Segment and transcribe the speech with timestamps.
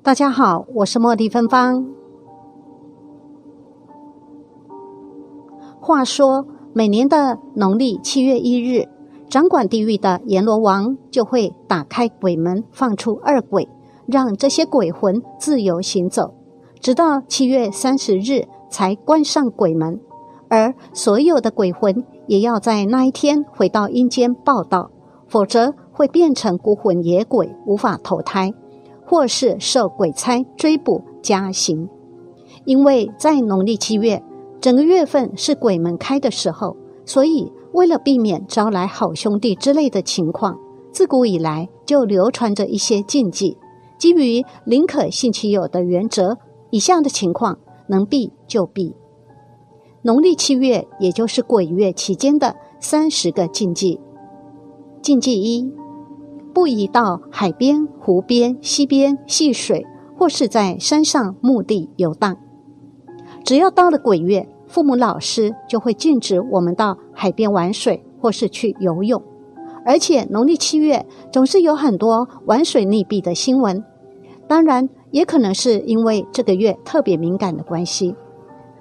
[0.00, 1.84] 大家好，我是茉莉芬芳。
[5.80, 8.88] 话说，每年的农历七月一日，
[9.28, 13.68] 掌管地狱的阎罗王就会打开鬼门，放出二鬼，
[14.06, 16.32] 让这些鬼魂自由行走，
[16.80, 20.00] 直到七月三十日才关上鬼门。
[20.48, 24.90] 而所有的鬼魂也要在那一天回到阴间报道，
[25.26, 28.54] 否则会变成孤魂野鬼，无法投胎。
[29.08, 31.88] 或是受鬼差追捕加刑，
[32.66, 34.22] 因为在农历七月，
[34.60, 36.76] 整个月份是鬼门开的时候，
[37.06, 40.58] 所以为了避免招来好兄弟之类的情况，
[40.92, 43.56] 自古以来就流传着一些禁忌。
[43.96, 46.36] 基于宁可信其有的原则，
[46.68, 48.94] 以下的情况能避就避。
[50.02, 53.98] 农历七月，也就是鬼月期间的三十个禁忌。
[55.00, 55.72] 禁忌一。
[56.58, 62.36] 不宜到海边、湖边、溪边戏水，或是在山上墓地游荡。
[63.44, 69.22] 只要到了鬼月，父母老师就会禁止我们到海边玩水，或是去游泳。
[69.86, 73.84] 而且农历七月总是有很多玩水溺毙的新闻，
[74.48, 78.16] 当然也可能是因为这个月特别敏感的关系。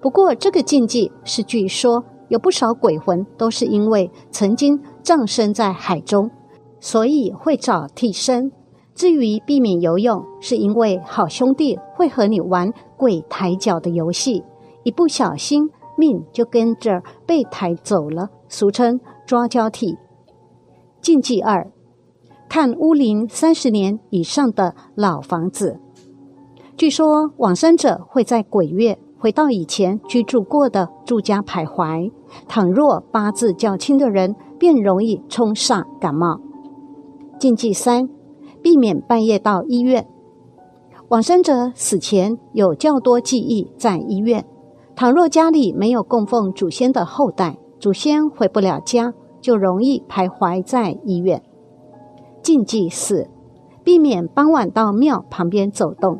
[0.00, 6.32] 不过这个禁忌是据说有不少鬼魂都是因为曾经葬身在海中。
[6.80, 8.50] 所以会找替身。
[8.92, 14.42] 至于避免游泳，是因为好兄弟会和你玩鬼抬脚的游戏，
[14.82, 19.96] 一不小心命就跟着被抬走了，俗称抓交替。
[21.00, 21.70] 禁忌二：
[22.48, 25.78] 看屋龄三十年以上的老房子。
[26.76, 32.10] 据说往生者会在鬼月回到以前居住过的住家徘徊，
[32.48, 36.40] 倘若八字较轻的人，便容易冲煞感冒。
[37.40, 38.06] 禁忌三，
[38.60, 40.06] 避免半夜到医院。
[41.08, 44.44] 往生者死前有较多记忆在医院，
[44.94, 51.42] 倘若家里没有供奉祖先的后代，祖先回不了家，就容易徘徊在医院。
[52.42, 53.30] 禁忌四，
[53.82, 56.18] 避免傍晚到庙旁边走动。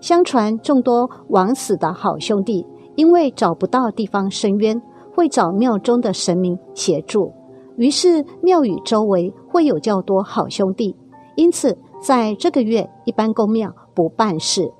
[0.00, 2.64] 相传众多枉死的好兄弟，
[2.94, 4.80] 因为找不到地方伸冤，
[5.16, 7.32] 会找庙中的神明协助。
[7.76, 10.94] 于是庙宇周围会有较多好兄弟，
[11.34, 14.72] 因此在这个月一般公庙不办事。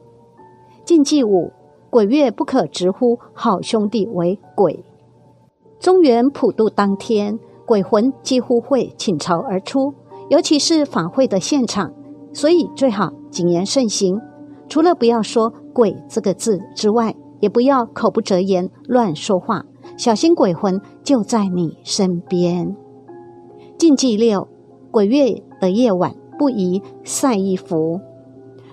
[0.84, 1.50] 禁忌五：
[1.90, 4.84] 鬼月不可直呼好兄弟为鬼。
[5.80, 9.94] 中原普渡当天，鬼魂几乎会倾巢而出，
[10.28, 11.92] 尤其是法会的现场，
[12.32, 14.20] 所以最好谨言慎行。
[14.68, 19.64] 除了不要说“鬼”这个字之外，也不要口不择言乱说话，
[19.96, 22.76] 小心鬼魂就在你身边。
[23.76, 24.46] 禁忌六：
[24.90, 28.00] 鬼月的夜晚不宜晒衣服。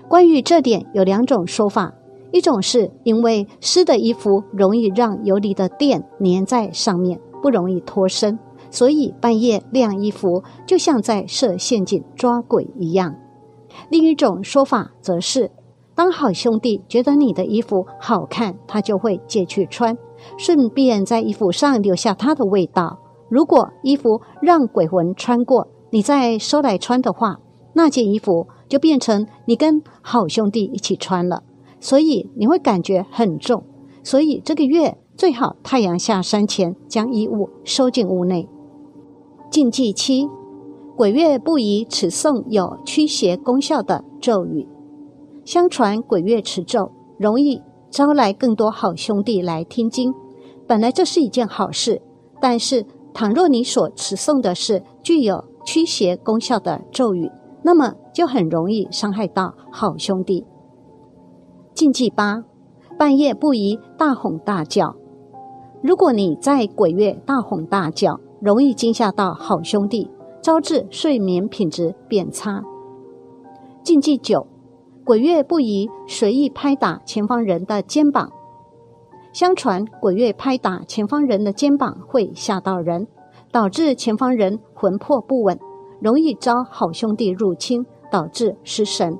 [0.08, 1.92] 关于这点有两种说法：
[2.32, 8.38] 一种是因为湿的衣服容易让游离的电粘在上面，不容易脱身，
[8.70, 13.12] 所以半夜晾衣服就像在设陷阱抓鬼一样；
[13.90, 15.50] 另一种说法则是，
[15.94, 19.96] 当好兄弟觉得你的衣服好看，他就会借去穿，
[20.38, 22.98] 顺便在衣服上留下他的味道。
[23.28, 25.66] 如果衣服让鬼魂穿过，
[25.96, 27.38] 你再收来穿的话，
[27.72, 31.42] 那件衣服就变成你跟好兄弟一起穿了，
[31.80, 33.64] 所以你会感觉很重。
[34.02, 38.46] 所以这个月最好太阳下山前将衣物收进屋内。
[39.50, 40.28] 禁忌七：
[40.94, 44.68] 鬼月不宜持诵有驱邪功效的咒语。
[45.46, 50.12] 相传鬼月持咒容易招来更多好兄弟来听经，
[50.66, 52.02] 本来这是一件好事，
[52.38, 52.84] 但是。
[53.18, 57.30] 倘若你所持诵的是具有驱邪功效的咒语，
[57.62, 60.46] 那么就很容易伤害到好兄弟。
[61.74, 62.44] 禁忌八：
[62.96, 64.94] 半夜不宜大吼大叫。
[65.82, 70.08] 如果你在鬼月大吼大叫，容易惊吓到好兄弟，
[70.40, 72.62] 招致睡眠品质变差。
[73.82, 74.46] 禁忌九：
[75.04, 78.30] 鬼月不宜随意拍打前方人的肩膀。
[79.32, 83.06] 相传鬼月拍打前方人的肩膀会吓到人，
[83.56, 85.58] 导致前方人魂魄不稳，
[85.98, 89.16] 容易遭好兄弟入侵，导致失神。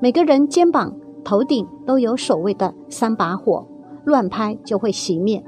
[0.00, 3.66] 每个人肩膀、头顶都有所谓的三把火，
[4.06, 5.44] 乱拍就会熄灭。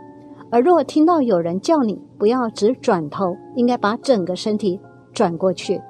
[0.50, 3.24] 而若听到有人叫你，不要只转头，
[3.56, 4.78] 应该把整个身体
[5.14, 5.80] 转过去。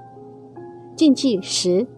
[0.95, 1.89] 禁忌十：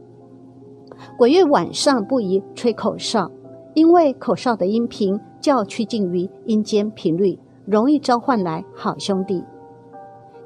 [1.18, 3.30] 鬼月晚上不宜吹口哨，
[3.74, 5.20] 因为口哨的音频。
[5.42, 9.44] 较趋近于阴间频率，容易召唤来好兄弟。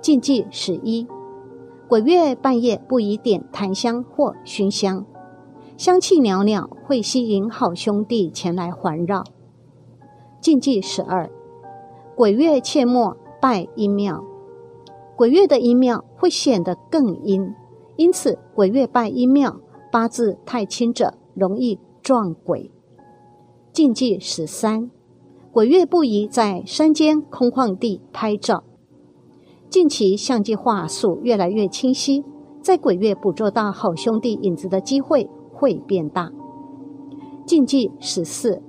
[0.06, 1.04] 禁忌十一：
[1.88, 5.04] 鬼月半夜不宜点檀香或熏香。
[5.76, 9.24] 香气袅袅，会吸引好兄弟前来环绕。
[10.40, 11.28] 禁忌十二，
[12.14, 14.22] 鬼月切莫拜阴庙。
[15.16, 17.52] 鬼月的阴庙会显得更阴，
[17.96, 19.56] 因此鬼月拜阴庙，
[19.90, 22.70] 八字太轻者容易撞鬼。
[23.72, 24.88] 禁忌十三，
[25.50, 28.62] 鬼月不宜在山间空旷地拍照。
[29.68, 32.24] 近期相机画素越来越清晰，
[32.62, 36.30] 在鬼月捕捉到好兄弟影子的机会会变大。
[37.44, 38.62] 禁忌十四，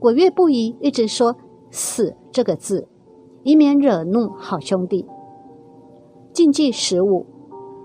[0.00, 1.36] 鬼月不宜一直说
[1.70, 2.88] “死”这个字，
[3.42, 5.06] 以免惹怒好兄弟。
[6.32, 7.26] 禁忌十五，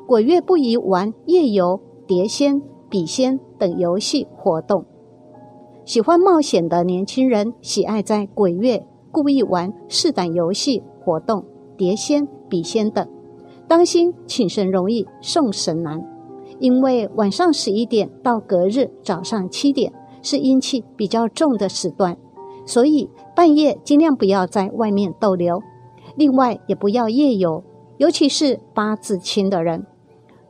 [0.07, 4.85] 鬼月不宜玩夜游、碟仙、笔仙等游戏活动。
[5.85, 11.45] 喜欢冒险的年轻人喜爱在鬼月故意玩试胆游戏活动。
[11.79, 13.07] 碟仙、笔仙等，
[13.65, 16.05] 当心请神容易送神难，
[16.59, 22.17] 因为晚上十一点到隔日早上七点是阴气比较重的时段，
[22.65, 25.61] 所以半夜尽量不要在外面逗留。
[26.17, 27.63] 另外，也不要夜游，
[27.95, 29.85] 尤其是八字轻的人。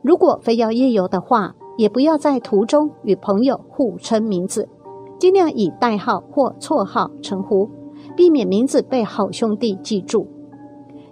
[0.02, 4.68] 如果非要夜游的话，也不要在途中与朋友互称名字，
[5.16, 7.70] 尽量以代号或绰号称呼，
[8.16, 10.26] 避免名字被好兄弟记住。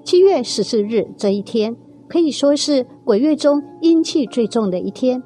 [0.09, 1.77] 七月十四日这一天
[2.09, 5.23] 可以说是鬼月中阴气最重的一天。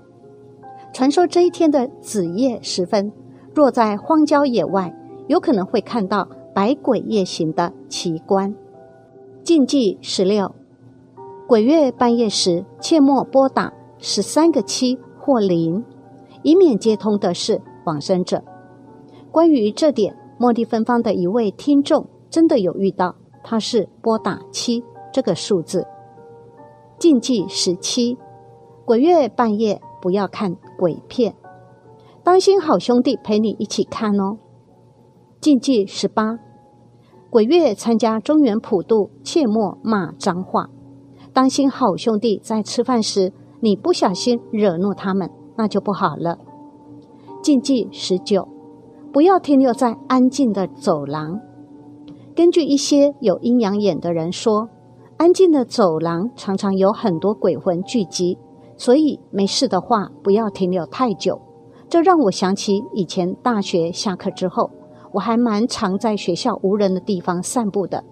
[0.93, 3.13] 传说这一天的子夜时分，
[3.55, 4.93] 若在荒郊野外，
[5.29, 8.53] 有可能会看到百鬼夜行的奇观。
[9.45, 10.53] 禁忌十六：
[11.47, 15.85] 鬼月半夜时，切莫拨打十三个七或零，
[16.43, 18.43] 以免接通的是往生者。
[19.31, 23.15] 关于这点，莫地芬芳的一位听众真的有遇到。
[23.43, 25.87] 它是拨打七这个数字。
[26.99, 28.17] 禁忌十七，
[28.85, 31.35] 鬼月半夜不要看鬼片，
[32.23, 34.39] 当心好兄弟陪你一起看哦。
[35.41, 36.39] 禁忌十八，
[37.29, 40.71] 鬼月参加中原普渡，切莫骂脏话，
[41.33, 46.39] 当心好兄弟在吃饭时你不小心惹怒他们，那就不好了。
[47.43, 48.47] 禁忌十九，
[49.13, 51.41] 不要停留在安静的走廊。
[52.35, 54.71] 根据一些有阴阳眼的人说，
[55.19, 58.39] 安静的走廊常常有很多鬼魂聚集，
[58.77, 61.41] 所以没事的话不要停留太久。
[61.91, 64.71] 这让我想起以前大学下课之后，
[65.13, 68.03] 我还蛮常在学校无人的地方散步的。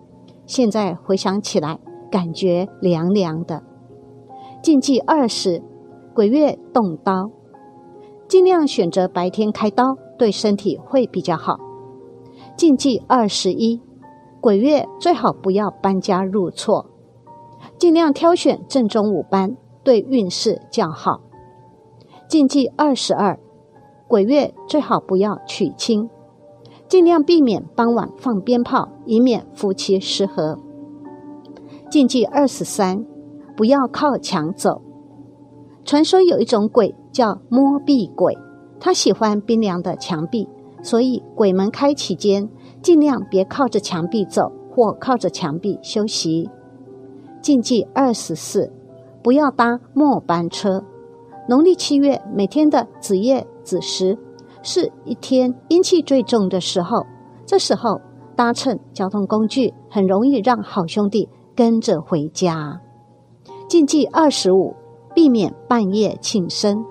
[0.45, 1.79] 现在回想起来，
[2.11, 3.63] 感觉凉凉的。
[4.63, 5.63] 禁忌二十，
[6.15, 7.31] 鬼月动刀，
[8.29, 11.57] 尽量选择白天开刀，对身体会比较好。
[12.55, 13.81] 禁忌二十一。
[14.41, 16.87] 鬼月最好不要搬家入错，
[17.77, 19.55] 尽量挑选正中午班，
[19.85, 21.21] 对运势较好。
[22.27, 23.39] 禁忌二十二，
[24.09, 26.09] 鬼月最好不要娶亲，
[26.89, 30.59] 尽量避免傍晚放鞭炮，以免夫妻失和。
[31.91, 33.05] 禁忌二十三，
[33.55, 34.81] 不要靠墙走。
[35.85, 38.39] 传说有一种鬼叫摸壁鬼，
[38.79, 40.49] 他喜欢冰凉的墙壁，
[40.83, 42.49] 所以鬼门开启间。
[42.83, 46.49] 尽量别靠着墙壁走，或靠着墙壁休息。
[47.43, 48.73] 禁忌二十四，
[49.23, 50.83] 不要搭末班车。
[51.49, 54.17] 农历七月每天的子夜子时，
[54.63, 57.05] 是一天阴气最重的时候。
[57.47, 58.01] 这时候
[58.37, 62.81] 搭乘交通工具很容易让好兄弟跟着回家。
[63.69, 64.75] 禁忌二十五，
[65.15, 66.85] 避免半夜庆生。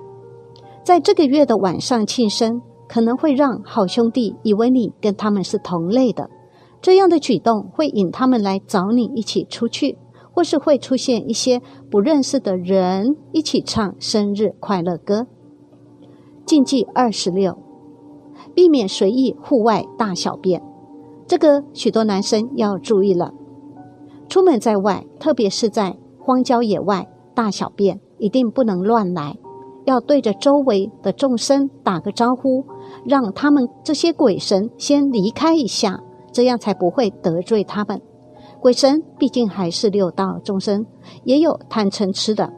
[0.84, 2.62] 在这个月的晚上庆生。
[2.90, 6.30] 可能会让好兄弟以为你跟他们是同类的，
[6.82, 9.98] 这样的举动会引他们来找你一起出去，
[10.34, 15.28] 或是会出现一些不认识的人一起唱生日快乐歌。
[16.46, 17.60] 禁忌二十六，
[18.56, 20.64] 避免随意户外大小便，
[21.28, 23.34] 这个许多男生要注意了。
[24.28, 29.38] 出门在外，特别是在荒郊野外大小便，一定不能乱来。
[29.86, 32.64] 要对着周围的众生打个招呼，
[33.06, 38.02] 让他们这些鬼神先离开一下，这样才不会得罪他们。
[38.60, 40.86] 鬼神毕竟还是六道众生，
[41.24, 42.52] 也有贪嗔痴的。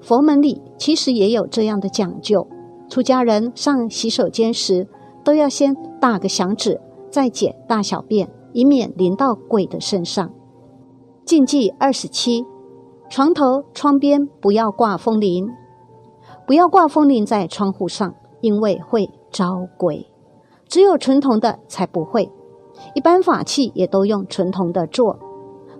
[0.00, 2.46] 佛门里其实也有这样的讲究：
[2.88, 4.86] 出家人上洗手间时，
[5.22, 10.30] 都要先打个响指，再解大小便，以免淋到鬼的身上。
[11.24, 12.44] 禁忌二十七：
[13.08, 15.48] 床头、窗边不要挂风铃。
[16.46, 20.06] 不要挂风铃在窗户上，因为会招鬼。
[20.66, 22.30] 只有纯铜的才不会。
[22.94, 25.18] 一般法器也都用纯铜的做。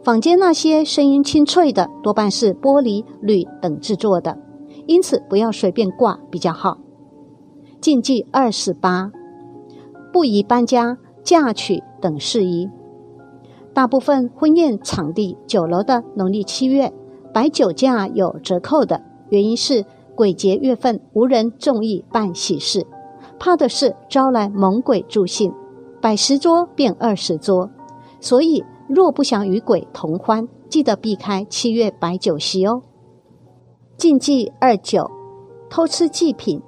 [0.03, 4.37] 坊间那些声音清脆的，多半是玻璃、铝等制作的，
[4.87, 6.79] 因此不要随便挂比较好。
[7.81, 9.11] 禁忌二十八，
[10.13, 12.69] 不宜搬家、嫁娶等事宜。
[13.73, 16.93] 大部分婚宴场地酒楼的农历七月
[17.33, 19.85] 摆酒价有折扣的原因是
[20.15, 22.87] 鬼节月份无人中意办喜事，
[23.39, 25.53] 怕的是招来猛鬼助兴，
[26.01, 27.71] 摆十桌变二十桌。
[28.21, 32.83] 所以若不想与鬼同欢，记得避开七月摆酒席哦。
[33.97, 35.11] 禁忌二九，
[35.69, 36.61] 偷吃祭品。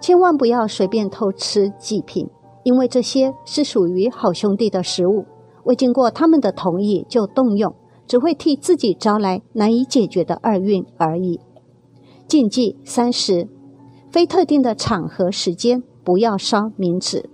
[0.00, 2.28] 千万不要随便偷吃祭品，
[2.64, 5.24] 因为这些是属于好兄弟的食物，
[5.64, 7.72] 未经过他们的同意就动用，
[8.06, 11.38] 只会替自己招来难以解决的厄运而已。
[12.26, 13.46] 禁忌三十，
[14.12, 17.30] 非特定的场合时间不要烧冥纸。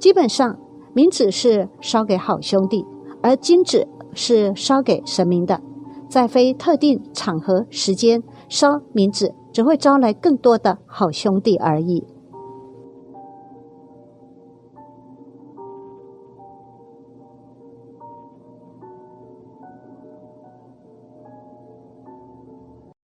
[0.00, 0.58] 基本上，
[0.94, 2.84] 冥纸是烧给好兄弟，
[3.22, 5.60] 而金纸是烧给神明的。
[6.08, 9.32] 在非特定场合时间烧冥纸。
[9.52, 12.06] 只会招来更多的好兄弟而已。